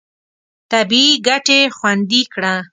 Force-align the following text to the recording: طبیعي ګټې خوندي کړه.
طبیعي 0.71 1.11
ګټې 1.27 1.59
خوندي 1.75 2.21
کړه. 2.33 2.55